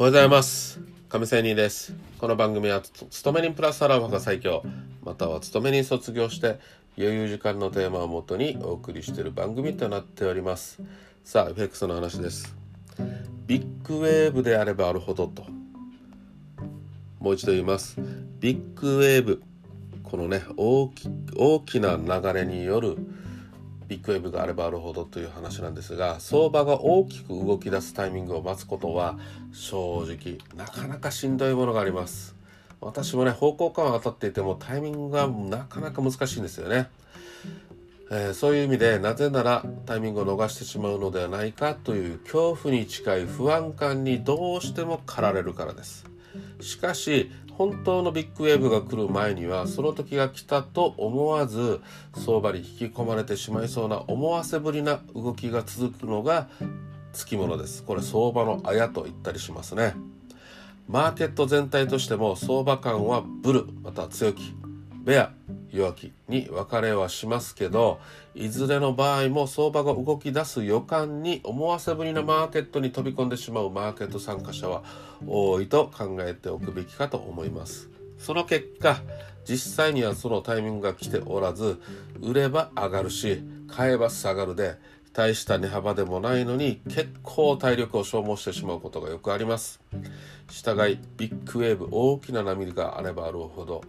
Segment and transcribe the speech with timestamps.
[0.00, 0.78] おはようございます。
[1.08, 1.92] 亀仙人です。
[2.20, 4.62] この番組は勤め人プラスアラファが最強
[5.02, 6.60] または勤め人卒業して
[6.96, 10.80] 余裕時間のテーマをもとにお送りしている番組となっております。
[11.24, 12.54] さあ FX の話です。
[13.48, 15.44] ビッグウェーブであればあるほどと。
[17.18, 17.96] もう一度言います。
[18.38, 19.42] ビッグウェーブ。
[20.04, 22.98] このね大き大きな流れによる
[23.88, 29.18] ビッグウェーブがあればあるほどという話なんですが相場が大きく動き出すタイミングを待つことは
[29.52, 32.36] 正直なかなかしんどいものがあります。
[32.80, 36.88] 私もね方向感は当たっていてもタイミングがなかなか難しいんですよね、
[38.10, 46.06] えー、そういう意味でなぜならタイミングを逃してしまうのではないかという恐怖に近い不安感にどうしても駆られるからです。
[46.60, 51.80] しかし本当のビッグウェーブが来る前にはその時が来たと思わず
[52.14, 56.48] 相場に引き込まれてしまいそうな思わせぶりな動きが続くのが
[57.12, 57.82] つきものです。
[57.82, 59.94] これ相場のあやと言ったりしますね。
[60.86, 64.54] マーケット全体としても相場感はブルまた強気。
[65.04, 65.32] ベア。
[65.72, 68.00] 弱気に別れはしますけど
[68.34, 74.82] いずれの場合も相場が動き出す予感に思わせぶりなマーケットに飛び込んでしまうマーケット参加者は
[75.26, 77.88] 多いと考えておくべきかと思います。
[78.18, 79.00] その結果
[79.48, 81.80] 実際にはそのタイミングが来ておらず
[82.20, 84.76] 売れば上がるし買えば下がるで
[85.18, 89.80] 大した値幅でもないのに結構体力を消耗してしまうことがよくあります。
[90.48, 93.82] 従いビッグウェーブ大きな波があればあるほど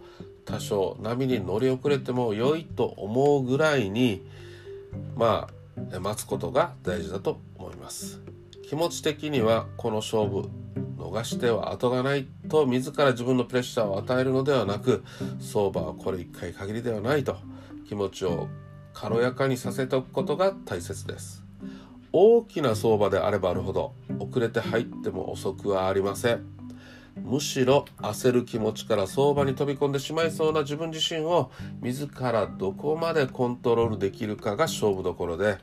[0.44, 4.28] 多少波に乗り遅れても良いと思うぐらいに
[5.14, 5.48] ま
[5.92, 8.20] あ待つことが大事だと思います。
[8.68, 10.50] 気持ち的にはこの勝負
[10.98, 15.04] 逃しては後がないと自ら自分のプレッシャーを与えるのではなく
[15.38, 17.36] 相場はこれ1回限りではないと
[17.88, 18.48] 気持ちを
[18.92, 21.44] 軽やかにさせておくことが大切です
[22.12, 26.60] 大きな相場であればあるほど遅れて入っても遅くはありません
[27.16, 31.50] むしろ焦る気持ちから相場に飛び込んでしまいそうな自分自身を
[31.80, 35.58] 自らどこまでコントロールできるかが勝負どころで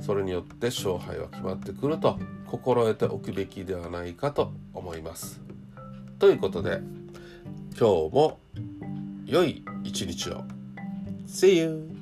[0.00, 5.40] それによって勝敗は決まってくると心得ておくべきではないかと思います。
[6.18, 6.80] ということで
[7.78, 8.40] 今日も
[9.24, 10.44] 良い一日を
[11.26, 11.99] See you!